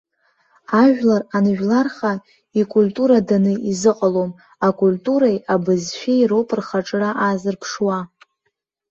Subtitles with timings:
[0.81, 2.13] Ажәлар анжәларха,
[2.59, 4.31] икультураданы изыҟалом,
[4.67, 7.99] акультуреи абызшәеи роуп рхаҿра аазырԥшуа.